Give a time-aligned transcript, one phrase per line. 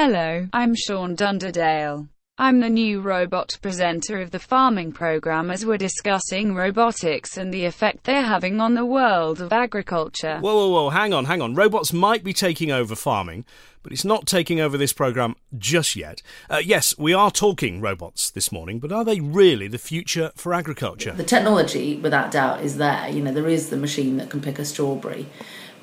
[0.00, 2.06] Hello, I'm Sean Dunderdale.
[2.38, 7.64] I'm the new robot presenter of the farming program as we're discussing robotics and the
[7.64, 10.38] effect they're having on the world of agriculture.
[10.38, 11.56] Whoa, whoa, whoa, hang on, hang on.
[11.56, 13.44] Robots might be taking over farming,
[13.82, 16.22] but it's not taking over this program just yet.
[16.48, 20.54] Uh, yes, we are talking robots this morning, but are they really the future for
[20.54, 21.10] agriculture?
[21.10, 23.08] The technology, without doubt, is there.
[23.08, 25.26] You know, there is the machine that can pick a strawberry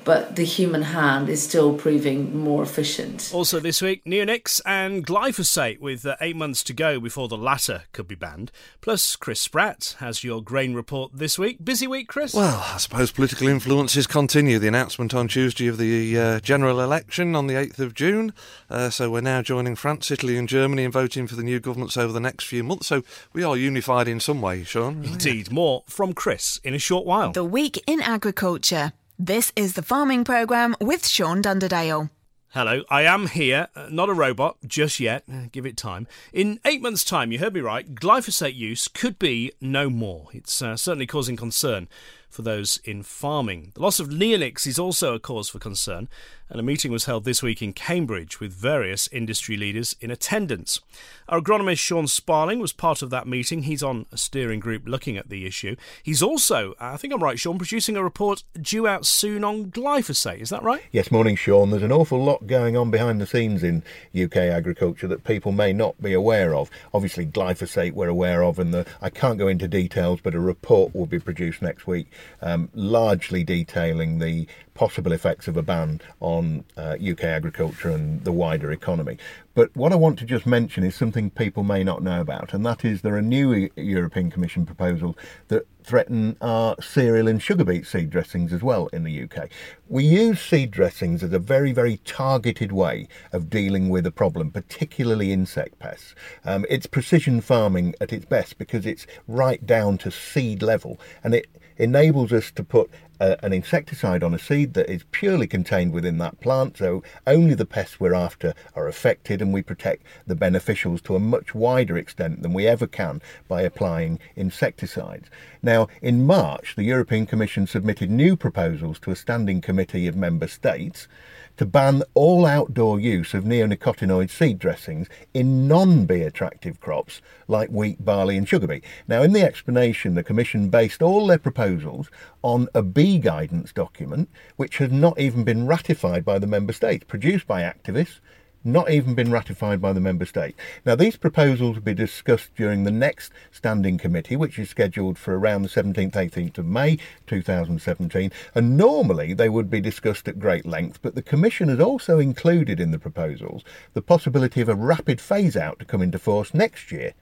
[0.06, 3.32] but the human hand is still proving more efficient.
[3.34, 7.82] Also, this week, neonics and glyphosate, with uh, eight months to go before the latter
[7.92, 8.52] could be banned.
[8.80, 11.64] Plus, Chris Spratt has your grain report this week.
[11.64, 12.32] Busy week, Chris?
[12.32, 14.60] Well, I suppose political influences continue.
[14.60, 18.32] The announcement on Tuesday of the uh, general election on the 8th of June.
[18.70, 21.96] Uh, so we're now joining France, Italy, and Germany in voting for the new governments
[21.96, 22.86] over the next few months.
[22.86, 23.02] So
[23.32, 25.04] we are unified in some way, Sean.
[25.04, 25.50] Indeed.
[25.50, 27.32] More from Chris in a short while.
[27.32, 28.92] The Week in Agriculture.
[29.18, 32.10] This is the Farming Programme with Sean Dunderdale.
[32.48, 36.06] Hello, I am here, uh, not a robot just yet, uh, give it time.
[36.34, 40.28] In eight months' time, you heard me right, glyphosate use could be no more.
[40.34, 41.88] It's uh, certainly causing concern
[42.28, 43.72] for those in farming.
[43.74, 46.08] The loss of neonics is also a cause for concern,
[46.48, 50.80] and a meeting was held this week in Cambridge with various industry leaders in attendance.
[51.28, 53.62] Our agronomist Sean Sparling was part of that meeting.
[53.62, 55.76] He's on a steering group looking at the issue.
[56.02, 60.40] He's also, I think I'm right, Sean, producing a report due out soon on glyphosate.
[60.40, 60.82] Is that right?
[60.92, 61.70] Yes, morning, Sean.
[61.70, 63.82] There's an awful lot going on behind the scenes in
[64.16, 66.70] UK agriculture that people may not be aware of.
[66.94, 70.94] Obviously, glyphosate we're aware of, and the, I can't go into details, but a report
[70.94, 76.64] will be produced next week, um, largely detailing the possible effects of a ban on
[76.76, 79.16] uh, UK agriculture and the wider economy.
[79.54, 82.64] But what I want to just mention is something people may not know about, and
[82.66, 85.16] that is there are new European Commission proposals
[85.48, 89.48] that threaten our cereal and sugar beet seed dressings as well in the UK.
[89.88, 94.50] We use seed dressings as a very, very targeted way of dealing with a problem,
[94.50, 96.14] particularly insect pests.
[96.44, 101.34] Um, it's precision farming at its best because it's right down to seed level and
[101.34, 101.46] it
[101.78, 102.90] enables us to put
[103.20, 107.54] uh, an insecticide on a seed that is purely contained within that plant, so only
[107.54, 111.96] the pests we're after are affected, and we protect the beneficials to a much wider
[111.96, 115.28] extent than we ever can by applying insecticides.
[115.62, 120.46] Now, in March, the European Commission submitted new proposals to a standing committee of member
[120.48, 121.08] states
[121.56, 127.70] to ban all outdoor use of neonicotinoid seed dressings in non bee attractive crops like
[127.70, 128.84] wheat, barley, and sugar beet.
[129.08, 132.10] Now, in the explanation, the Commission based all their proposals
[132.42, 137.04] on a bee guidance document which has not even been ratified by the member states,
[137.04, 138.20] produced by activists
[138.66, 140.56] not even been ratified by the member state.
[140.84, 145.38] Now, these proposals will be discussed during the next standing committee, which is scheduled for
[145.38, 150.66] around the 17th, 18th of May 2017, and normally they would be discussed at great
[150.66, 153.62] length, but the Commission has also included in the proposals
[153.94, 157.14] the possibility of a rapid phase out to come into force next year.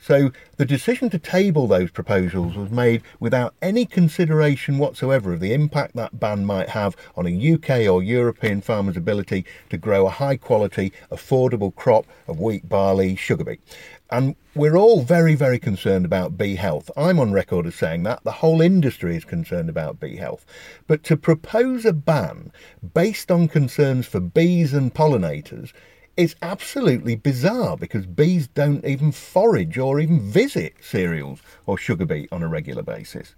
[0.00, 5.52] So the decision to table those proposals was made without any consideration whatsoever of the
[5.52, 10.10] impact that ban might have on a UK or European farmer's ability to grow a
[10.10, 13.60] high quality, affordable crop of wheat, barley, sugar beet.
[14.10, 16.90] And we're all very, very concerned about bee health.
[16.96, 18.24] I'm on record as saying that.
[18.24, 20.46] The whole industry is concerned about bee health.
[20.86, 22.52] But to propose a ban
[22.94, 25.72] based on concerns for bees and pollinators
[26.18, 32.28] it's absolutely bizarre because bees don't even forage or even visit cereals or sugar beet
[32.32, 33.36] on a regular basis.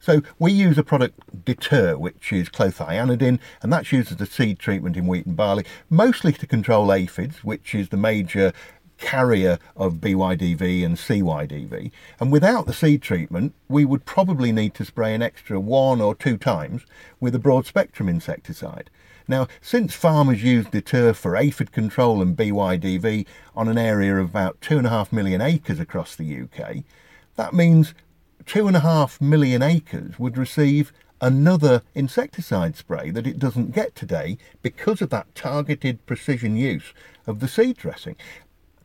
[0.00, 4.58] So we use a product deter, which is clothianidin, and that's used as a seed
[4.58, 8.52] treatment in wheat and barley, mostly to control aphids, which is the major
[8.98, 11.92] carrier of BYDV and CYDV.
[12.18, 16.16] And without the seed treatment, we would probably need to spray an extra one or
[16.16, 16.82] two times
[17.20, 18.90] with a broad spectrum insecticide.
[19.28, 23.26] Now, since farmers use deter for aphid control and BYDV
[23.56, 26.84] on an area of about 2.5 million acres across the UK,
[27.34, 27.92] that means
[28.44, 35.10] 2.5 million acres would receive another insecticide spray that it doesn't get today because of
[35.10, 36.92] that targeted precision use
[37.26, 38.16] of the seed dressing.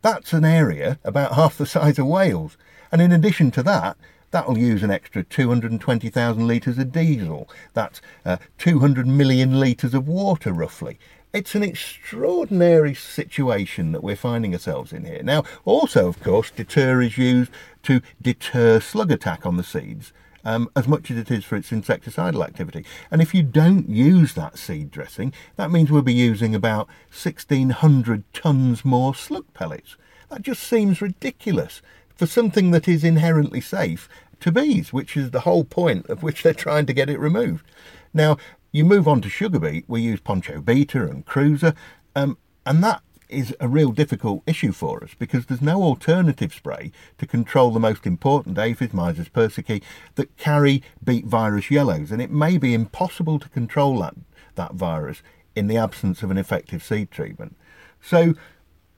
[0.02, 2.58] That's an area about half the size of Wales.
[2.92, 3.98] And in addition to that,
[4.32, 7.50] That'll use an extra 220,000 litres of diesel.
[7.74, 10.98] That's uh, 200 million litres of water, roughly.
[11.34, 15.24] It's an extraordinary situation that we're finding ourselves in here.
[15.24, 17.52] Now, also, of course, deter is used
[17.84, 20.12] to deter slug attack on the seeds.
[20.44, 22.84] Um, as much as it is for its insecticidal activity.
[23.12, 28.24] And if you don't use that seed dressing, that means we'll be using about 1,600
[28.34, 29.98] tonnes more slug pellets.
[30.32, 31.84] That just seems ridiculous
[32.22, 34.08] for something that is inherently safe
[34.40, 37.66] to bees, which is the whole point of which they're trying to get it removed.
[38.14, 38.38] Now,
[38.72, 41.74] you move on to sugar beet, we use Poncho Beta and Cruiser,
[42.16, 46.92] um, and that is a real difficult issue for us because there's no alternative spray
[47.18, 49.82] to control the most important aphids, Myzus, persicae
[50.14, 52.12] that carry beet virus yellows.
[52.12, 54.14] And it may be impossible to control that,
[54.54, 55.24] that virus
[55.56, 57.56] in the absence of an effective seed treatment.
[58.00, 58.36] So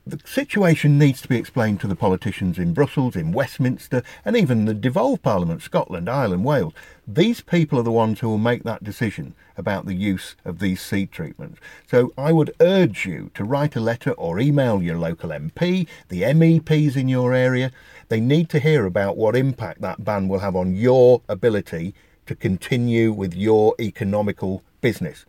[0.05, 4.65] the situation needs to be explained to the politicians in Brussels, in Westminster, and even
[4.65, 6.73] the devolved Parliament, Scotland, Ireland, Wales.
[7.07, 10.81] These people are the ones who will make that decision about the use of these
[10.81, 11.61] seed treatments.
[11.87, 16.23] So I would urge you to write a letter or email your local MP, the
[16.23, 17.71] MEPs in your area.
[18.09, 21.93] They need to hear about what impact that ban will have on your ability
[22.25, 25.25] to continue with your economical business.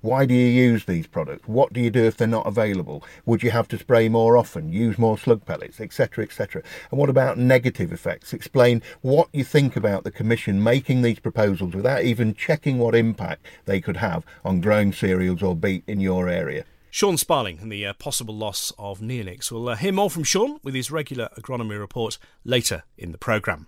[0.00, 1.48] Why do you use these products?
[1.48, 3.02] What do you do if they're not available?
[3.24, 6.62] Would you have to spray more often, use more slug pellets, etc., etc.?
[6.90, 8.32] And what about negative effects?
[8.32, 13.44] Explain what you think about the Commission making these proposals without even checking what impact
[13.64, 16.64] they could have on growing cereals or beet in your area.
[16.90, 19.52] Sean Sparling and the uh, possible loss of neonics.
[19.52, 23.66] We'll uh, hear more from Sean with his regular agronomy report later in the programme.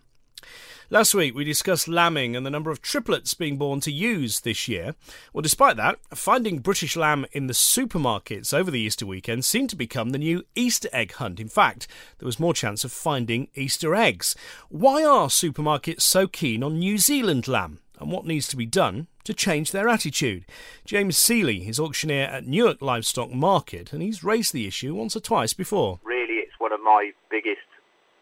[0.90, 4.68] Last week we discussed lambing and the number of triplets being born to ewes this
[4.68, 4.94] year.
[5.34, 9.76] Well, despite that, finding British lamb in the supermarkets over the Easter weekend seemed to
[9.76, 11.40] become the new Easter egg hunt.
[11.40, 11.88] In fact,
[12.18, 14.34] there was more chance of finding Easter eggs.
[14.70, 17.80] Why are supermarkets so keen on New Zealand lamb?
[18.00, 20.46] And what needs to be done to change their attitude?
[20.86, 25.20] James Seeley is auctioneer at Newark Livestock Market, and he's raised the issue once or
[25.20, 26.00] twice before.
[26.02, 27.60] Really, it's one of my biggest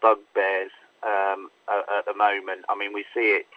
[0.01, 0.71] bugbears
[1.03, 2.65] um, at, at, the moment.
[2.69, 3.47] I mean, we see it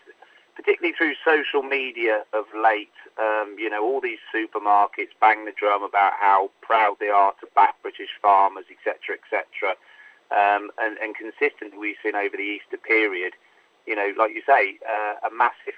[0.57, 2.93] particularly through social media of late.
[3.19, 7.47] Um, you know, all these supermarkets bang the drum about how proud they are to
[7.55, 9.77] back British farmers, etc., etc.
[10.31, 13.33] Um, and, and consistently, we've seen over the Easter period,
[13.87, 15.75] you know, like you say, uh, a massive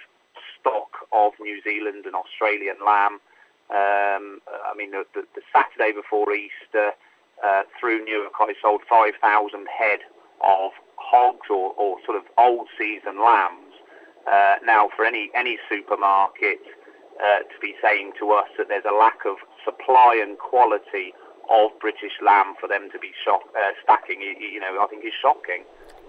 [0.61, 3.21] stock of New Zealand and Australian lamb.
[3.71, 6.93] Um, I mean, the, the, the, Saturday before Easter,
[7.43, 9.17] uh, through Newark, I sold 5,000
[9.67, 10.01] head
[10.43, 10.73] of
[11.13, 13.77] hogs or, or sort of old season lambs.
[14.27, 16.65] Uh, now, for any any supermarket
[17.21, 21.13] uh, to be saying to us that there's a lack of supply and quality
[21.51, 25.05] of British lamb for them to be shock, uh, stacking, you, you, know, I think
[25.05, 25.65] is shocking.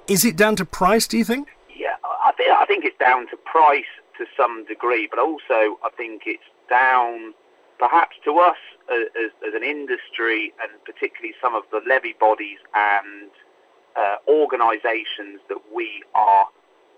[0.07, 1.07] Is it down to price?
[1.07, 1.49] Do you think?
[1.75, 5.89] Yeah, I think I think it's down to price to some degree, but also I
[5.97, 7.33] think it's down
[7.79, 8.61] perhaps to us
[8.91, 13.31] as, as, as an industry and particularly some of the levy bodies and
[13.95, 16.47] uh, organisations that we are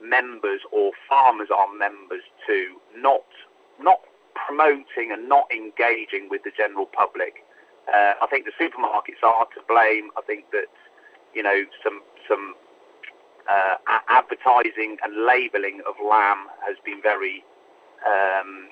[0.02, 3.26] members or farmers are members to, not
[3.80, 4.00] not
[4.48, 7.44] promoting and not engaging with the general public.
[7.88, 10.10] Uh, I think the supermarkets are to blame.
[10.18, 10.68] I think that
[11.34, 12.56] you know some some
[13.50, 13.76] uh,
[14.10, 17.44] advertising and labelling of lamb has been very
[18.06, 18.70] um,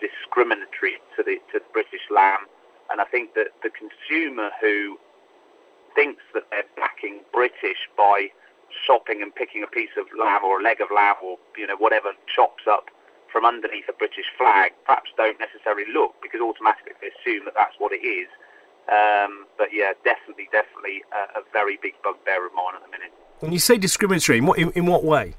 [0.00, 2.46] discriminatory to the to the British lamb,
[2.90, 4.98] and I think that the consumer who
[5.94, 8.28] thinks that they're backing British by
[8.86, 11.76] shopping and picking a piece of lamb or a leg of lamb or you know
[11.76, 12.90] whatever chops up
[13.32, 17.74] from underneath a British flag, perhaps don't necessarily look because automatically they assume that that's
[17.78, 18.26] what it is.
[18.90, 23.12] Um, but yeah, definitely, definitely a, a, very big bugbear of mine at the minute.
[23.38, 25.34] When you say discriminatory, in what, in, in what way?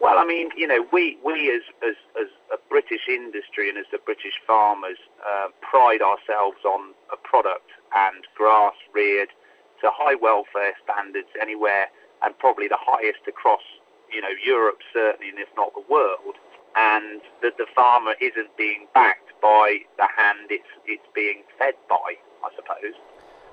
[0.00, 3.86] Well, I mean, you know, we, we as, as, as a British industry and as
[3.92, 9.28] the British farmers uh, pride ourselves on a product and grass reared
[9.80, 11.88] to high welfare standards anywhere,
[12.22, 13.62] and probably the highest across,
[14.12, 16.36] you know, Europe certainly, and if not the world.
[16.76, 22.16] And that the farmer isn't being backed by the hand it's it's being fed by,
[22.44, 22.94] I suppose.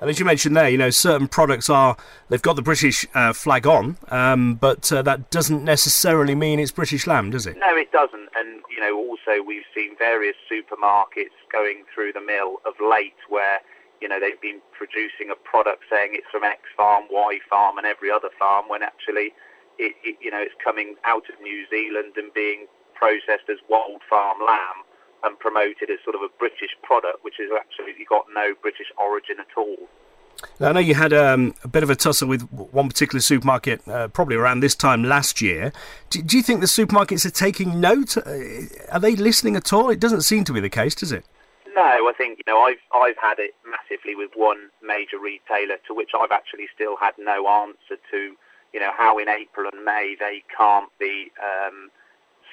[0.02, 1.96] And as you mentioned there, you know, certain products are,
[2.28, 6.72] they've got the British uh, flag on, um, but uh, that doesn't necessarily mean it's
[6.72, 7.56] British lamb, does it?
[7.58, 8.28] No, it doesn't.
[8.36, 13.62] And, you know, also we've seen various supermarkets going through the mill of late where
[14.04, 17.88] you know, they've been producing a product saying it's from X farm, Y farm, and
[17.88, 19.32] every other farm, when actually,
[19.80, 24.02] it, it, you know, it's coming out of New Zealand and being processed as wild
[24.10, 24.84] farm lamb
[25.24, 29.40] and promoted as sort of a British product, which has absolutely got no British origin
[29.40, 29.88] at all.
[30.60, 33.88] Now, I know you had um, a bit of a tussle with one particular supermarket
[33.88, 35.72] uh, probably around this time last year.
[36.10, 38.18] Do, do, you think the supermarkets are taking note?
[38.18, 39.90] Uh, are they listening at all?
[39.90, 41.24] It doesn't seem to be the case, does it?
[41.76, 45.94] No, I think you know I've I've had it massively with one major retailer to
[45.94, 48.36] which I've actually still had no answer to.
[48.74, 51.90] You know how in April and May they can't be um,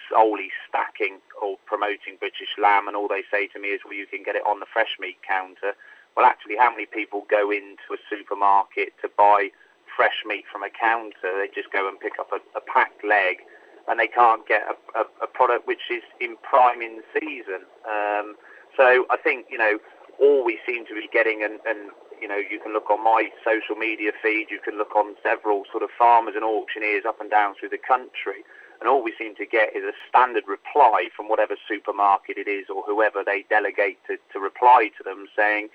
[0.09, 4.07] solely stacking or promoting British lamb, and all they say to me is, "Well, you
[4.07, 5.77] can get it on the fresh meat counter."
[6.17, 9.51] Well, actually, how many people go into a supermarket to buy
[9.97, 11.37] fresh meat from a counter?
[11.37, 13.39] They just go and pick up a, a packed leg,
[13.87, 17.69] and they can't get a, a, a product which is in prime in season.
[17.85, 18.37] Um,
[18.81, 19.77] so I think, you know,
[20.19, 23.29] all we seem to be getting, and, and you know, you can look on my
[23.45, 27.31] social media feed, you can look on several sort of farmers and auctioneers up and
[27.31, 28.41] down through the country,
[28.81, 32.73] and all we seem to get is a standard reply from whatever supermarket it is
[32.75, 35.69] or whoever they delegate to, to reply to them saying,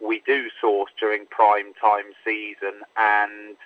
[0.00, 3.56] we do source during prime time season and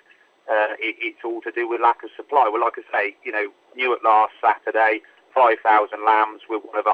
[0.51, 2.49] uh, it, it's all to do with lack of supply.
[2.51, 4.99] Well, like I say, you know, Newark last Saturday,
[5.33, 6.85] 5,000 lambs with one of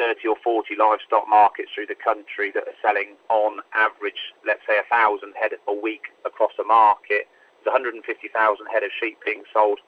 [0.00, 4.80] 130 or 40 livestock markets through the country that are selling on average, let's say,
[4.88, 7.28] 1,000 head a week across a market.
[7.60, 8.00] There's 150,000
[8.72, 9.78] head of sheep being sold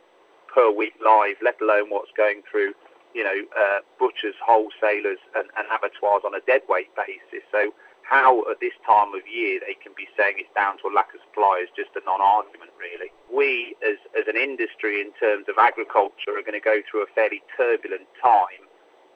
[0.52, 2.76] per week live, let alone what's going through,
[3.16, 7.40] you know, uh, butchers, wholesalers, and, and abattoirs on a deadweight basis.
[7.48, 7.72] So
[8.04, 11.16] how at this time of year they can be saying it's down to a lack
[11.16, 13.08] of supply is just a non-argument really.
[13.32, 17.10] We as, as an industry in terms of agriculture are going to go through a
[17.16, 18.68] fairly turbulent time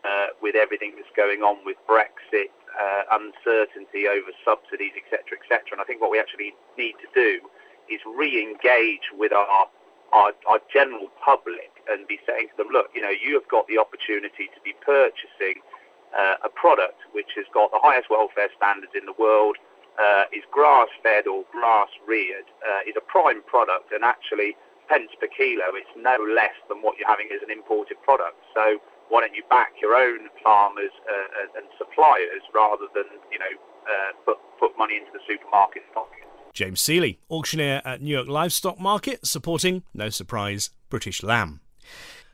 [0.06, 5.74] uh, with everything that's going on with Brexit, uh, uncertainty over subsidies, etc., etc.
[5.74, 7.42] And I think what we actually need to do
[7.90, 9.66] is re-engage with our,
[10.12, 13.66] our, our general public and be saying to them, look, you know, you have got
[13.66, 15.62] the opportunity to be purchasing
[16.14, 19.56] uh, a product which has got the highest welfare standards in the world,
[19.98, 24.56] uh, is grass fed or grass reared, uh, is a prime product, and actually
[24.88, 28.38] pence per kilo, it's no less than what you're having as an imported product.
[28.54, 33.54] So why don't you back your own farmers uh, and suppliers rather than you know
[33.86, 36.24] uh, put put money into the supermarket pocket?
[36.52, 41.60] James Seeley, auctioneer at Newark Livestock Market, supporting, no surprise, British lamb.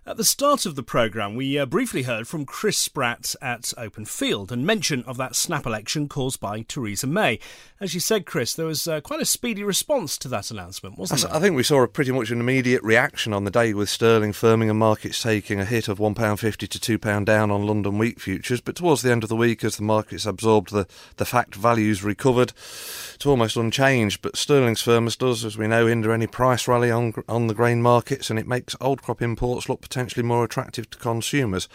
[0.05, 4.05] At the start of the programme, we uh, briefly heard from Chris Spratt at Open
[4.05, 7.39] Field and mention of that snap election caused by Theresa May.
[7.79, 11.21] As you said, Chris, there was uh, quite a speedy response to that announcement, wasn't
[11.21, 11.33] there?
[11.33, 14.33] I think we saw a pretty much an immediate reaction on the day with sterling
[14.33, 18.61] firming and markets taking a hit of £1.50 to £2 down on London wheat futures.
[18.61, 22.03] But towards the end of the week, as the markets absorbed the, the fact values
[22.03, 22.53] recovered
[23.21, 24.21] to almost unchanged.
[24.21, 27.83] But sterling's firmness does, as we know, hinder any price rally on, on the grain
[27.83, 31.69] markets and it makes old crop imports look potentially more attractive to consumers.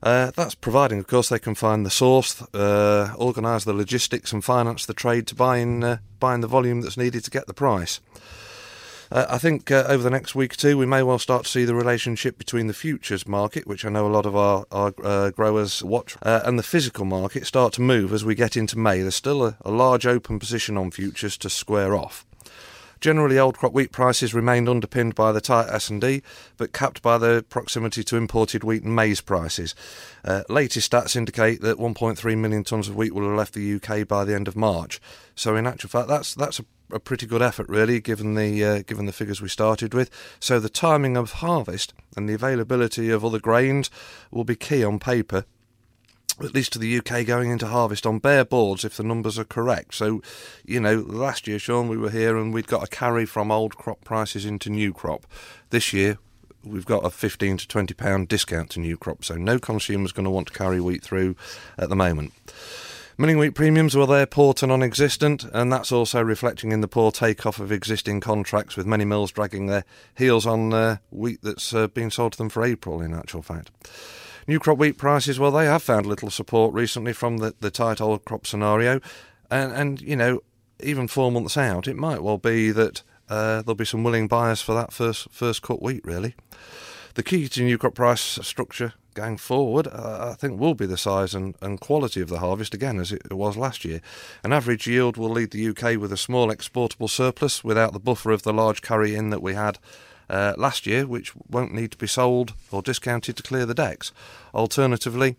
[0.00, 4.44] Uh, that's providing, of course, they can find the source, uh, organise the logistics, and
[4.44, 8.00] finance the trade to buying uh, buying the volume that's needed to get the price.
[9.10, 11.50] Uh, I think uh, over the next week or two, we may well start to
[11.50, 14.94] see the relationship between the futures market, which I know a lot of our, our
[15.04, 19.02] uh, growers watch, and the physical market start to move as we get into May.
[19.02, 22.24] There's still a, a large open position on futures to square off.
[23.02, 26.22] Generally, old crop wheat prices remained underpinned by the tight S&D,
[26.56, 29.74] but capped by the proximity to imported wheat and maize prices.
[30.24, 34.06] Uh, latest stats indicate that 1.3 million tonnes of wheat will have left the UK
[34.06, 35.00] by the end of March.
[35.34, 38.82] So, in actual fact, that's that's a, a pretty good effort, really, given the uh,
[38.82, 40.08] given the figures we started with.
[40.38, 43.90] So, the timing of harvest and the availability of other grains
[44.30, 45.44] will be key on paper
[46.42, 49.44] at least to the UK going into harvest on bare boards if the numbers are
[49.44, 49.94] correct.
[49.94, 50.22] So,
[50.64, 53.76] you know, last year, Sean, we were here and we'd got a carry from old
[53.76, 55.26] crop prices into new crop.
[55.70, 56.18] This year,
[56.64, 60.24] we've got a 15 to 20 pound discount to new crop, so no consumer's going
[60.24, 61.36] to want to carry wheat through
[61.78, 62.32] at the moment.
[63.18, 66.88] Milling wheat premiums, were there poor to non existent, and that's also reflecting in the
[66.88, 69.84] poor take-off of existing contracts, with many mills dragging their
[70.16, 73.70] heels on uh, wheat that's uh, been sold to them for April, in actual fact.
[74.46, 78.00] New crop wheat prices, well, they have found little support recently from the, the tight
[78.00, 79.00] old crop scenario.
[79.50, 80.40] And, and, you know,
[80.80, 84.60] even four months out, it might well be that uh, there'll be some willing buyers
[84.60, 86.34] for that first, first cut wheat, really.
[87.14, 90.96] The key to new crop price structure going forward, uh, I think, will be the
[90.96, 94.00] size and, and quality of the harvest, again, as it was last year.
[94.42, 98.30] An average yield will lead the UK with a small exportable surplus without the buffer
[98.30, 99.78] of the large carry in that we had
[100.28, 104.12] uh, last year, which won't need to be sold or discounted to clear the decks.
[104.54, 105.36] Alternatively,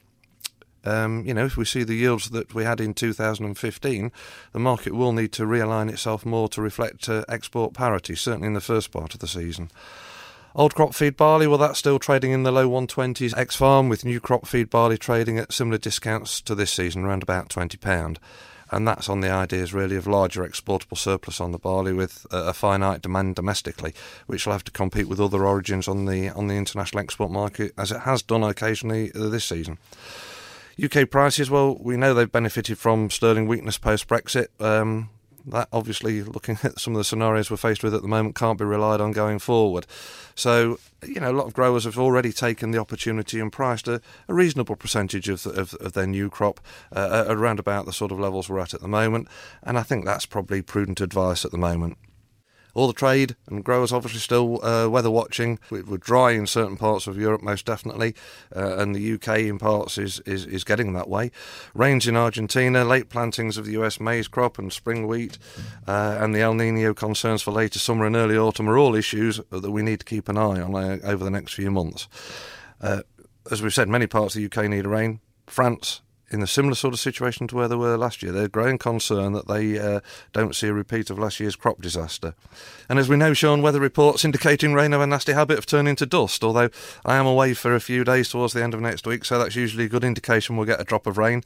[0.86, 4.12] um, you know, if we see the yields that we had in 2015,
[4.52, 8.54] the market will need to realign itself more to reflect uh, export parity, certainly in
[8.54, 9.72] the first part of the season.
[10.56, 14.06] Old crop feed barley, well, that's still trading in the low 120s ex farm, with
[14.06, 18.18] new crop feed barley trading at similar discounts to this season, around about £20
[18.74, 22.54] and that's on the ideas really of larger exportable surplus on the barley with a
[22.54, 23.94] finite demand domestically,
[24.26, 27.72] which will have to compete with other origins on the on the international export market
[27.78, 29.78] as it has done occasionally uh, this season.
[30.84, 34.48] UK prices, well, we know they've benefited from sterling weakness post Brexit.
[34.60, 35.10] Um,
[35.46, 38.58] that obviously, looking at some of the scenarios we're faced with at the moment, can't
[38.58, 39.86] be relied on going forward.
[40.36, 44.02] So, you know, a lot of growers have already taken the opportunity and priced a,
[44.28, 46.60] a reasonable percentage of, of, of, their new crop
[46.92, 49.28] uh, around about the sort of levels we're at at the moment.
[49.62, 51.98] And I think that's probably prudent advice at the moment.
[52.74, 55.60] All the trade and growers obviously still uh, weather watching.
[55.70, 58.16] We're dry in certain parts of Europe, most definitely,
[58.56, 61.32] uh, and the UK in parts is, is, is getting that way.
[61.74, 65.38] Rains in Argentina, late plantings of the US maize crop and spring wheat,
[65.88, 69.40] uh, and the El Nino concerns for later summer and early autumn are all issues
[69.50, 72.08] that we need to keep an eye on uh, over the next few months.
[72.82, 73.02] Uh,
[73.52, 75.20] as we've said, many parts of the UK need rain.
[75.48, 76.02] France
[76.34, 78.32] in a similar sort of situation to where they were last year.
[78.32, 80.00] They're growing concern that they uh,
[80.34, 82.34] don't see a repeat of last year's crop disaster.
[82.90, 85.96] And as we know, Sean, weather reports indicating rain have a nasty habit of turning
[85.98, 86.70] to dust, although
[87.06, 89.56] I am away for a few days towards the end of next week, so that's
[89.56, 91.44] usually a good indication we'll get a drop of rain.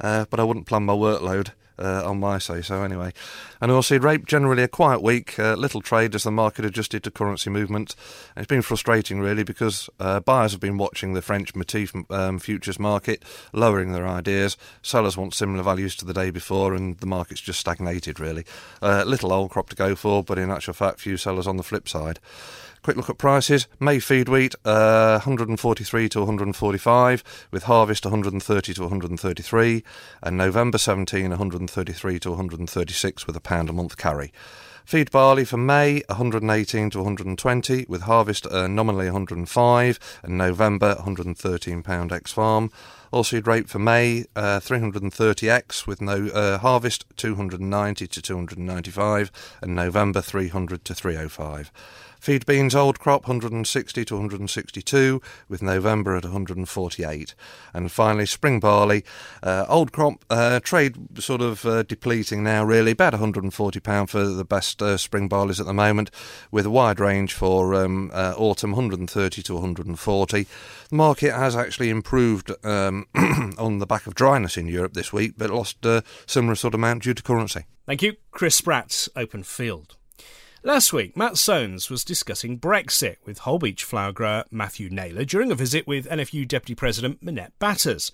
[0.00, 3.12] Uh, but I wouldn't plan my workload uh, on my say so anyway.
[3.60, 7.10] And oilseed rape, generally a quiet week, uh, little trade as the market adjusted to
[7.10, 7.94] currency movement.
[8.36, 12.78] It's been frustrating really because uh, buyers have been watching the French Matif um, futures
[12.78, 14.56] market, lowering their ideas.
[14.82, 18.44] Sellers want similar values to the day before, and the market's just stagnated really.
[18.82, 21.62] Uh, little old crop to go for, but in actual fact, few sellers on the
[21.62, 22.20] flip side.
[22.86, 23.66] Quick look at prices.
[23.80, 29.82] May feed wheat uh, 143 to 145, with harvest 130 to 133,
[30.22, 31.32] and November 17
[31.66, 34.32] 133 to 136 with a pound a month carry.
[34.84, 41.82] Feed barley for May 118 to 120, with harvest uh, nominally 105, and November 113
[41.82, 42.70] pound ex farm.
[43.12, 50.20] Oilseed rape for May uh, 330x with no uh, harvest 290 to 295, and November
[50.20, 51.72] 300 to 305.
[52.26, 57.34] Feed beans old crop 160 to 162, with November at 148.
[57.72, 59.04] And finally, spring barley,
[59.44, 64.44] uh, old crop uh, trade sort of uh, depleting now, really, about £140 for the
[64.44, 66.10] best uh, spring barleys at the moment,
[66.50, 70.46] with a wide range for um, uh, autumn 130 to 140.
[70.88, 73.06] The market has actually improved um,
[73.56, 76.80] on the back of dryness in Europe this week, but lost a similar sort of
[76.80, 77.66] amount due to currency.
[77.86, 78.16] Thank you.
[78.32, 79.94] Chris Spratt, Open Field.
[80.66, 85.54] Last week, Matt Soanes was discussing Brexit with Holbeach flower grower Matthew Naylor during a
[85.54, 88.10] visit with NFU Deputy President Minette Batters.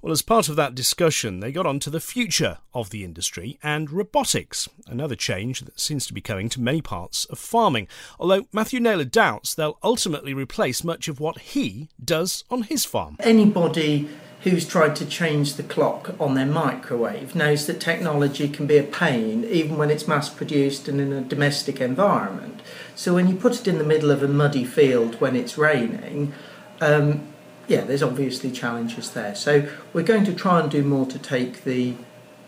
[0.00, 3.58] Well, as part of that discussion, they got on to the future of the industry
[3.60, 7.88] and robotics, another change that seems to be coming to many parts of farming.
[8.20, 13.16] Although Matthew Naylor doubts they'll ultimately replace much of what he does on his farm.
[13.18, 14.08] Anybody
[14.42, 18.82] who's tried to change the clock on their microwave knows that technology can be a
[18.82, 22.60] pain even when it's mass produced and in a domestic environment.
[22.94, 26.32] So when you put it in the middle of a muddy field when it's raining,
[26.80, 27.26] um,
[27.66, 29.34] yeah, there's obviously challenges there.
[29.34, 31.94] So we're going to try and do more to take the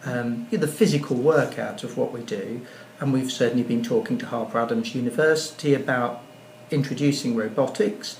[0.05, 2.65] um, the physical work out of what we do,
[3.01, 6.23] and we've certainly been talking to Harper Adams University about
[6.71, 8.19] introducing robotics.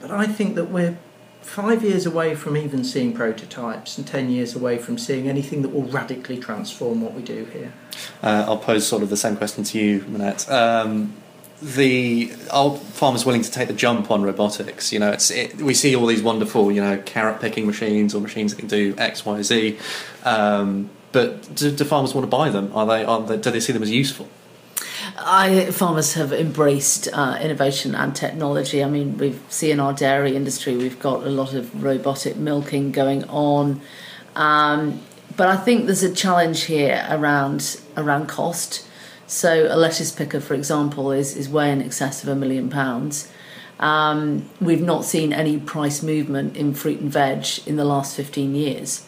[0.00, 0.96] But I think that we're
[1.40, 5.70] five years away from even seeing prototypes and 10 years away from seeing anything that
[5.70, 7.72] will radically transform what we do here.
[8.22, 10.50] Uh, I'll pose sort of the same question to you, Minette.
[10.50, 11.14] Um,
[11.60, 14.92] the old farmers willing to take the jump on robotics.
[14.92, 18.20] You know, it's it, we see all these wonderful, you know, carrot picking machines or
[18.20, 19.78] machines that can do X, Y, Z.
[20.24, 22.70] Um, but do, do, farmers want to buy them?
[22.74, 23.38] Are they, are they?
[23.38, 24.28] Do they see them as useful?
[25.24, 28.82] I, farmers have embraced uh, innovation and technology.
[28.82, 32.92] I mean, we see in our dairy industry, we've got a lot of robotic milking
[32.92, 33.80] going on.
[34.36, 35.00] Um,
[35.36, 38.86] but I think there's a challenge here around around cost.
[39.26, 43.30] So a lettuce picker, for example, is, is way in excess of a million pounds.
[43.78, 48.54] Um, we've not seen any price movement in fruit and veg in the last 15
[48.54, 49.06] years.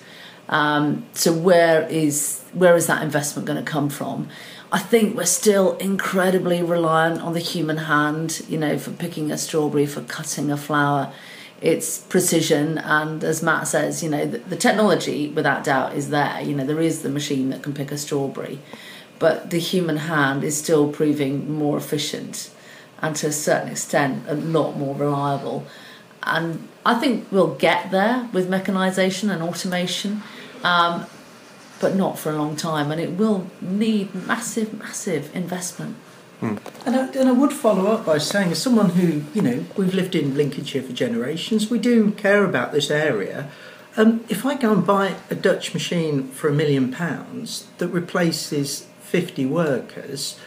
[0.48, 4.28] Um, so where is where is that investment going to come from?
[4.72, 9.38] I think we're still incredibly reliant on the human hand, you know, for picking a
[9.38, 11.12] strawberry, for cutting a flower.
[11.61, 16.40] It's precision, and as Matt says, you know, the, the technology, without doubt, is there.
[16.40, 18.61] You know, there is the machine that can pick a strawberry,
[19.18, 22.50] but the human hand is still proving more efficient
[23.02, 25.66] and to a certain extent a lot more reliable.
[26.22, 30.22] And I think we'll get there with mechanisation and automation.
[30.62, 31.06] Um,
[31.80, 35.96] but not for a long time, and it will need massive, massive investment.
[36.40, 36.56] Hmm.
[36.86, 39.94] And, I, and I would follow up by saying, as someone who, you know, we've
[39.94, 43.50] lived in Lincolnshire for generations, we do care about this area.
[43.96, 48.86] Um, if I go and buy a Dutch machine for a million pounds that replaces
[49.00, 50.38] 50 workers,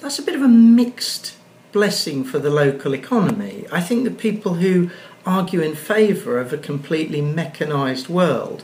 [0.00, 1.36] that's a bit of a mixed
[1.72, 3.66] blessing for the local economy.
[3.72, 4.90] I think the people who
[5.24, 8.62] argue in favour of a completely mechanised world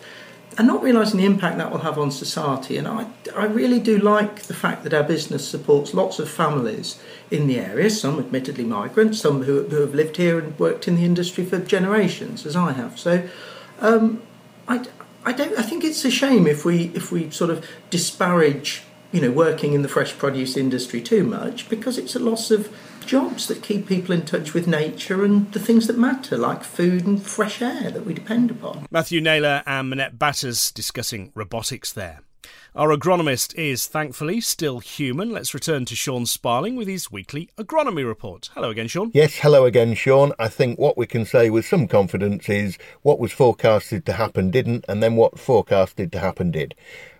[0.58, 2.76] and not realising the impact that will have on society.
[2.76, 7.00] And I, I really do like the fact that our business supports lots of families
[7.30, 10.96] in the area, some admittedly migrants, some who, who have lived here and worked in
[10.96, 12.98] the industry for generations, as I have.
[12.98, 13.28] So
[13.78, 14.20] um,
[14.66, 14.84] I,
[15.24, 19.20] I, don't, I think it's a shame if we, if we sort of disparage you
[19.20, 22.74] know, working in the fresh produce industry too much because it's a loss of
[23.08, 27.06] jobs that keep people in touch with nature and the things that matter, like food
[27.06, 28.86] and fresh air that we depend upon.
[28.90, 32.20] Matthew Naylor and Minette Batters discussing robotics there.
[32.74, 35.30] Our agronomist is thankfully still human.
[35.30, 38.50] Let's return to Sean Sparling with his weekly agronomy report.
[38.52, 39.10] Hello again, Sean.
[39.14, 40.32] Yes, hello again, Sean.
[40.38, 44.50] I think what we can say with some confidence is what was forecasted to happen
[44.50, 46.74] didn't, and then what forecasted to happen did.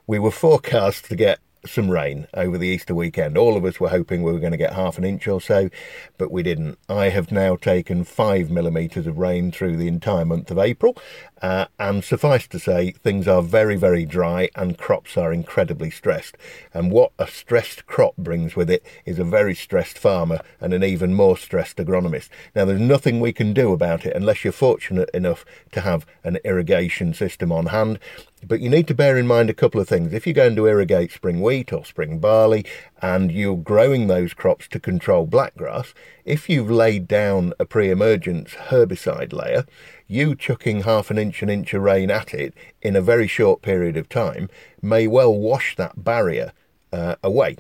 [0.07, 3.37] We were forecast to get some rain over the Easter weekend.
[3.37, 5.69] All of us were hoping we were going to get half an inch or so,
[6.17, 6.79] but we didn't.
[6.89, 10.97] I have now taken five millimetres of rain through the entire month of April,
[11.43, 16.37] uh, and suffice to say, things are very, very dry and crops are incredibly stressed.
[16.75, 20.85] And what a stressed crop brings with it is a very stressed farmer and an
[20.85, 22.29] even more stressed agronomist.
[22.55, 26.39] Now, there's nothing we can do about it unless you're fortunate enough to have an
[26.45, 27.99] irrigation system on hand.
[28.47, 30.13] But you need to bear in mind a couple of things.
[30.13, 32.65] If you're going to irrigate spring wheat or spring barley
[33.03, 35.93] and you're growing those crops to control blackgrass,
[36.25, 39.65] if you've laid down a pre emergence herbicide layer,
[40.09, 43.63] you chucking half an inch, an inch of rain at it in a very short
[43.63, 44.49] period of time
[44.81, 46.53] may well wash that barrier
[46.93, 47.57] uh, away.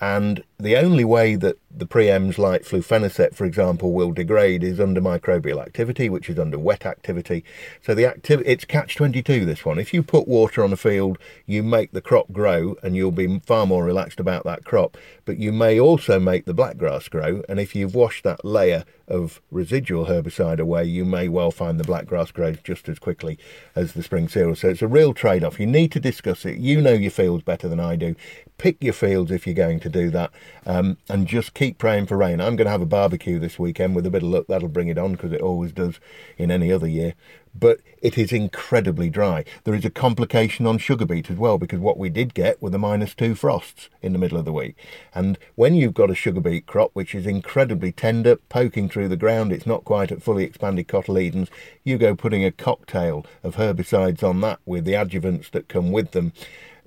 [0.00, 5.00] And the only way that the preems like flufenacet, for example, will degrade is under
[5.00, 7.44] microbial activity, which is under wet activity.
[7.82, 9.44] So the activity it's catch twenty two.
[9.44, 12.94] This one, if you put water on a field, you make the crop grow, and
[12.94, 14.96] you'll be far more relaxed about that crop.
[15.24, 19.42] But you may also make the blackgrass grow, and if you've washed that layer of
[19.50, 23.38] residual herbicide away, you may well find the blackgrass grows just as quickly
[23.74, 24.54] as the spring cereal.
[24.54, 25.60] So it's a real trade off.
[25.60, 26.58] You need to discuss it.
[26.58, 28.14] You know your fields better than I do.
[28.56, 30.30] Pick your fields if you're going to do that,
[30.64, 32.42] um, and just keep keep praying for rain.
[32.42, 34.44] I'm going to have a barbecue this weekend with a bit of luck.
[34.48, 35.98] That'll bring it on because it always does
[36.36, 37.14] in any other year.
[37.58, 39.46] But it is incredibly dry.
[39.62, 42.68] There is a complication on sugar beet as well because what we did get were
[42.68, 44.76] the minus two frosts in the middle of the week.
[45.14, 49.16] And when you've got a sugar beet crop which is incredibly tender, poking through the
[49.16, 51.48] ground, it's not quite at fully expanded cotyledons,
[51.82, 56.10] you go putting a cocktail of herbicides on that with the adjuvants that come with
[56.10, 56.34] them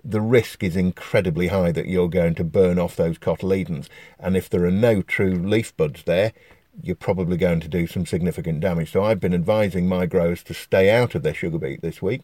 [0.07, 3.89] the risk is incredibly high that you're going to burn off those cotyledons.
[4.17, 6.31] And if there are no true leaf buds there,
[6.81, 8.91] you're probably going to do some significant damage.
[8.91, 12.21] So I've been advising my growers to stay out of their sugar beet this week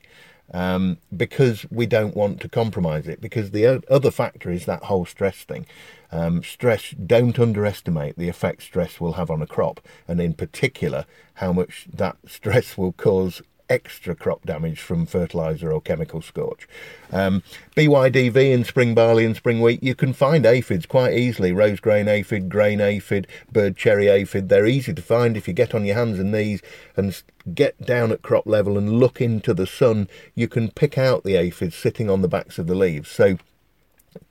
[0.53, 3.19] um, because we don't want to compromise it.
[3.19, 5.65] Because the other factor is that whole stress thing.
[6.11, 11.05] Um, stress, don't underestimate the effect stress will have on a crop, and in particular,
[11.35, 16.67] how much that stress will cause extra crop damage from fertiliser or chemical scorch.
[17.11, 17.43] Um,
[17.75, 21.51] BYDV and spring barley and spring wheat, you can find aphids quite easily.
[21.51, 24.49] Rose grain aphid, grain aphid, bird cherry aphid.
[24.49, 26.61] They're easy to find if you get on your hands and knees
[26.95, 27.21] and
[27.53, 30.07] get down at crop level and look into the sun.
[30.35, 33.09] You can pick out the aphids sitting on the backs of the leaves.
[33.09, 33.37] So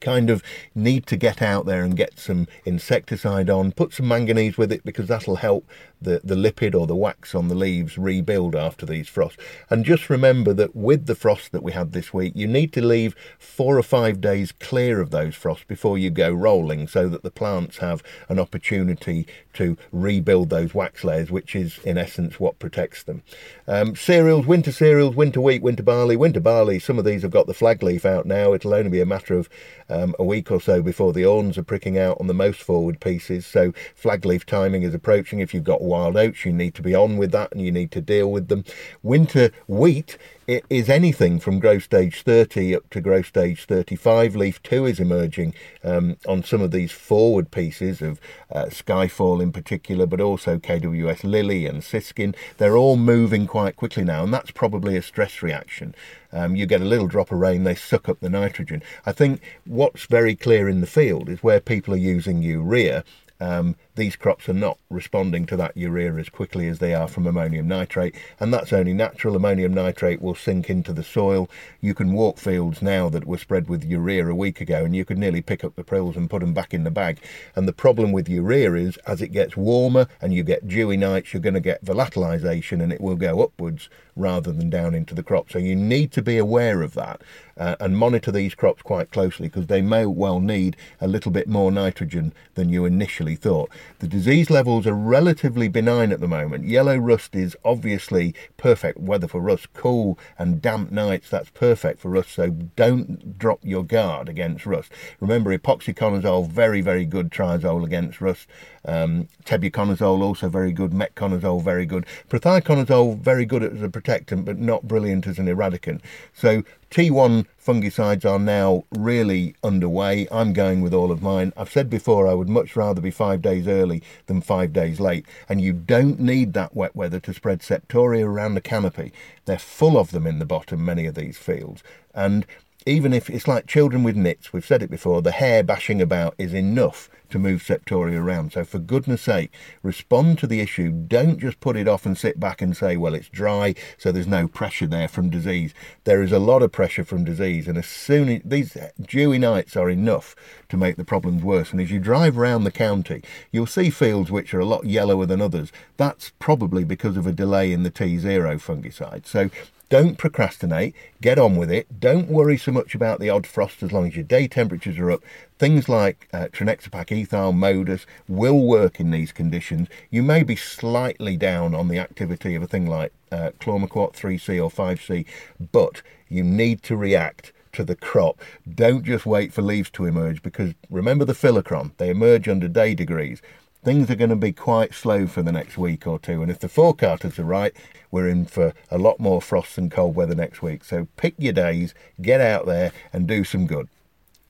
[0.00, 0.42] kind of
[0.74, 4.84] need to get out there and get some insecticide on, put some manganese with it
[4.84, 5.68] because that'll help
[6.00, 9.38] the, the lipid or the wax on the leaves rebuild after these frosts.
[9.70, 12.82] And just remember that with the frost that we had this week, you need to
[12.82, 17.22] leave four or five days clear of those frosts before you go rolling so that
[17.22, 22.58] the plants have an opportunity to rebuild those wax layers, which is in essence what
[22.58, 23.22] protects them.
[23.68, 27.46] Um, cereals, winter cereals, winter wheat, winter barley, winter barley, some of these have got
[27.46, 28.52] the flag leaf out now.
[28.52, 29.48] It'll only be a matter of
[29.88, 33.00] um, a week or so before the awns are pricking out on the most forward
[33.00, 33.46] pieces.
[33.46, 35.40] So flag leaf timing is approaching.
[35.40, 37.90] If you've got wild oats, you need to be on with that and you need
[37.92, 38.64] to deal with them.
[39.02, 44.34] Winter wheat it is anything from growth stage 30 up to growth stage 35.
[44.34, 45.54] Leaf 2 is emerging
[45.84, 51.22] um, on some of these forward pieces of uh, Skyfall in particular, but also KWS
[51.22, 52.34] Lili and Siskin.
[52.58, 55.94] They're all moving quite quickly now, and that's probably a stress reaction.
[56.32, 58.82] Um, you get a little drop of rain, they suck up the nitrogen.
[59.04, 63.04] I think what's very clear in the field is where people are using urea
[63.40, 67.26] um, these crops are not responding to that urea as quickly as they are from
[67.26, 69.36] ammonium nitrate, and that's only natural.
[69.36, 71.48] Ammonium nitrate will sink into the soil.
[71.80, 75.04] You can walk fields now that were spread with urea a week ago, and you
[75.04, 77.20] could nearly pick up the prills and put them back in the bag.
[77.54, 81.32] And the problem with urea is as it gets warmer and you get dewy nights,
[81.32, 85.22] you're going to get volatilization and it will go upwards rather than down into the
[85.22, 85.50] crop.
[85.50, 87.22] So you need to be aware of that
[87.56, 91.48] uh, and monitor these crops quite closely because they may well need a little bit
[91.48, 93.70] more nitrogen than you initially thought.
[93.98, 96.64] The disease levels are relatively benign at the moment.
[96.64, 99.72] Yellow rust is obviously perfect weather for rust.
[99.74, 102.32] Cool and damp nights, that's perfect for rust.
[102.32, 104.92] So don't drop your guard against rust.
[105.20, 108.48] Remember, epoxiconazole, very, very good triazole against rust.
[108.84, 110.92] Um, tebuconazole, also very good.
[110.92, 112.06] Metconazole, very good.
[112.28, 116.02] Prothioconazole, very good as a protectant, but not brilliant as an eradicant.
[116.32, 120.26] So T1 fungicides are now really underway.
[120.30, 121.52] I'm going with all of mine.
[121.56, 125.26] I've said before I would much rather be five days early than five days late.
[125.48, 129.12] And you don't need that wet weather to spread septoria around the canopy.
[129.44, 131.82] They're full of them in the bottom, many of these fields.
[132.14, 132.44] And
[132.86, 136.34] even if it's like children with nits, we've said it before, the hair bashing about
[136.38, 138.52] is enough to move septoria around.
[138.52, 139.50] So, for goodness sake,
[139.82, 140.92] respond to the issue.
[140.92, 144.26] Don't just put it off and sit back and say, well, it's dry, so there's
[144.26, 145.72] no pressure there from disease.
[146.04, 149.76] There is a lot of pressure from disease, and as soon as these dewy nights
[149.76, 150.36] are enough
[150.68, 151.72] to make the problems worse.
[151.72, 155.26] And as you drive around the county, you'll see fields which are a lot yellower
[155.26, 155.72] than others.
[155.96, 159.26] That's probably because of a delay in the T0 fungicide.
[159.26, 159.50] So,
[159.92, 162.00] don't procrastinate, get on with it.
[162.00, 165.10] Don't worry so much about the odd frost as long as your day temperatures are
[165.10, 165.22] up.
[165.58, 169.88] Things like uh, Trinexapac ethyl Moddus will work in these conditions.
[170.08, 174.70] You may be slightly down on the activity of a thing like uh, 3C or
[174.70, 175.26] 5C,
[175.72, 176.00] but
[176.30, 178.40] you need to react to the crop.
[178.74, 182.94] Don't just wait for leaves to emerge because remember the phyllochron, they emerge under day
[182.94, 183.42] degrees
[183.84, 186.42] things are going to be quite slow for the next week or two.
[186.42, 187.74] And if the forecasters are right,
[188.10, 190.84] we're in for a lot more frost and cold weather next week.
[190.84, 193.88] So pick your days, get out there, and do some good.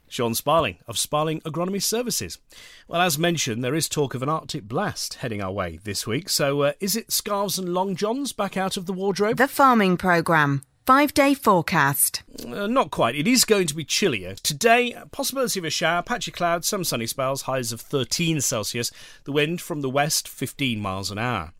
[0.09, 2.39] Sean Sparling of Sparling Agronomy Services.
[2.87, 6.29] Well, as mentioned, there is talk of an Arctic blast heading our way this week.
[6.29, 9.39] So, uh, is it scarves and long johns back out of the wardrobe?
[9.39, 10.65] The Farming Programme.
[10.85, 12.25] Five day forecast.
[12.45, 13.15] Uh, not quite.
[13.15, 14.35] It is going to be chillier.
[14.35, 18.91] Today, possibility of a shower, patchy clouds, some sunny spells, highs of 13 Celsius.
[19.23, 21.53] The wind from the west, 15 miles an hour.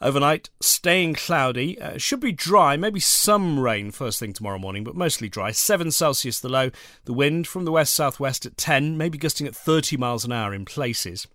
[0.00, 1.78] Overnight, staying cloudy.
[1.78, 5.50] Uh, should be dry, maybe some rain first thing tomorrow morning, but mostly dry.
[5.50, 6.70] 7 Celsius the low.
[7.04, 10.54] The wind from the west southwest at 10, maybe gusting at 30 miles an hour
[10.54, 11.26] in places.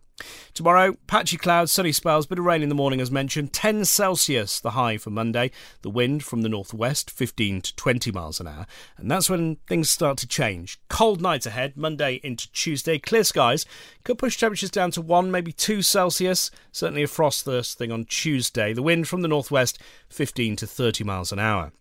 [0.53, 3.53] Tomorrow, patchy clouds, sunny spells, bit of rain in the morning as mentioned.
[3.53, 5.51] 10 Celsius the high for Monday.
[5.81, 8.65] The wind from the northwest, 15 to 20 miles an hour.
[8.97, 10.79] And that's when things start to change.
[10.89, 12.99] Cold nights ahead, Monday into Tuesday.
[12.99, 13.65] Clear skies
[14.03, 16.51] could push temperatures down to 1, maybe 2 Celsius.
[16.71, 18.73] Certainly a frost first thing on Tuesday.
[18.73, 19.79] The wind from the northwest,
[20.09, 21.71] 15 to 30 miles an hour.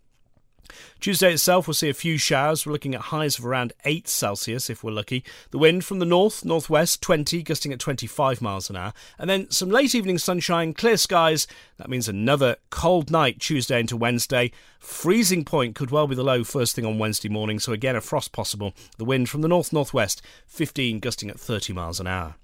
[1.01, 2.67] Tuesday itself, we'll see a few showers.
[2.67, 5.25] We're looking at highs of around 8 Celsius if we're lucky.
[5.51, 8.93] The wind from the north, northwest, 20, gusting at 25 miles an hour.
[9.19, 11.47] And then some late evening sunshine, clear skies.
[11.79, 14.53] That means another cold night Tuesday into Wednesday.
[14.79, 18.01] Freezing point could well be the low first thing on Wednesday morning, so again a
[18.01, 18.75] frost possible.
[18.99, 22.37] The wind from the north, northwest, 15, gusting at 30 miles an hour.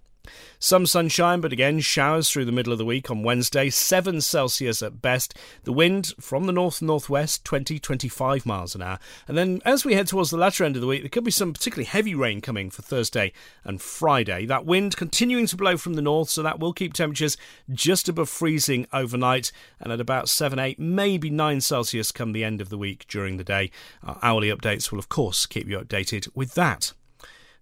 [0.59, 4.83] Some sunshine, but again showers through the middle of the week on Wednesday, 7 Celsius
[4.83, 5.37] at best.
[5.65, 8.99] The wind from the north northwest, 20 25 miles an hour.
[9.29, 11.31] And then as we head towards the latter end of the week, there could be
[11.31, 13.33] some particularly heavy rain coming for Thursday
[13.65, 14.47] and Friday.
[14.47, 17.37] That wind continuing to blow from the north, so that will keep temperatures
[17.71, 22.61] just above freezing overnight and at about 7 8, maybe 9 Celsius come the end
[22.61, 23.71] of the week during the day.
[24.03, 26.93] Our hourly updates will, of course, keep you updated with that.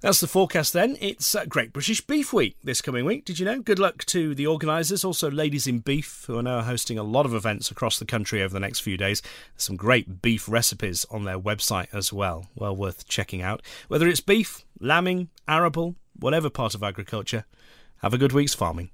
[0.05, 0.99] That's the forecast then.
[1.01, 3.25] It's uh, Great British Beef Week this coming week.
[3.25, 3.61] Did you know?
[3.61, 7.25] Good luck to the organisers, also Ladies in Beef, who are now hosting a lot
[7.25, 9.23] of events across the country over the next few days.
[9.57, 12.51] Some great beef recipes on their website as well.
[12.55, 13.63] Well worth checking out.
[13.89, 17.47] Whether it's beef, lambing, arable, whatever part of agriculture,
[18.03, 18.91] have a good week's farming.